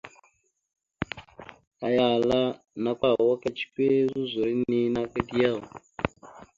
Aya 1.85 2.01
ahala: 2.07 2.41
«Nakw 2.83 2.99
kawa 3.01 3.33
kecəkwe 3.41 3.85
zozor 4.11 4.47
henne 4.51 4.79
naka 4.93 5.19
da 5.27 5.35
yaw?». 5.43 5.59